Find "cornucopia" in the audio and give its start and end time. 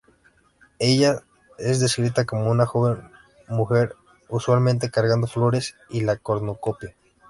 6.17-6.95